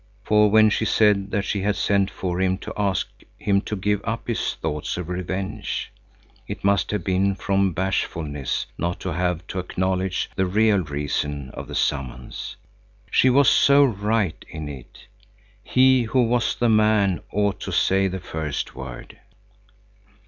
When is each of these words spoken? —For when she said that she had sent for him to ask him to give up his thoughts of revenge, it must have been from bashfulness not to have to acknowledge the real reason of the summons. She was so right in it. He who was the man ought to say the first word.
—For 0.23 0.49
when 0.49 0.71
she 0.71 0.83
said 0.83 1.29
that 1.29 1.45
she 1.45 1.61
had 1.61 1.75
sent 1.75 2.09
for 2.09 2.41
him 2.41 2.57
to 2.57 2.73
ask 2.75 3.07
him 3.37 3.61
to 3.61 3.75
give 3.75 4.01
up 4.03 4.27
his 4.27 4.55
thoughts 4.55 4.97
of 4.97 5.09
revenge, 5.09 5.91
it 6.47 6.63
must 6.63 6.89
have 6.89 7.03
been 7.03 7.35
from 7.35 7.71
bashfulness 7.71 8.65
not 8.79 8.99
to 9.01 9.13
have 9.13 9.45
to 9.45 9.59
acknowledge 9.59 10.31
the 10.35 10.47
real 10.47 10.79
reason 10.79 11.51
of 11.51 11.67
the 11.67 11.75
summons. 11.75 12.55
She 13.11 13.29
was 13.29 13.47
so 13.47 13.83
right 13.85 14.43
in 14.49 14.67
it. 14.67 15.05
He 15.63 16.05
who 16.05 16.23
was 16.23 16.55
the 16.55 16.67
man 16.67 17.21
ought 17.31 17.59
to 17.59 17.71
say 17.71 18.07
the 18.07 18.19
first 18.19 18.73
word. 18.73 19.19